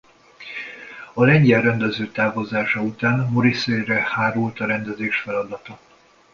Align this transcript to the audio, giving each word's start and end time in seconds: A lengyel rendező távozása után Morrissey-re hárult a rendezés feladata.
A 1.13 1.23
lengyel 1.23 1.61
rendező 1.61 2.11
távozása 2.11 2.81
után 2.81 3.27
Morrissey-re 3.31 4.03
hárult 4.09 4.59
a 4.59 4.65
rendezés 4.65 5.17
feladata. 5.19 5.79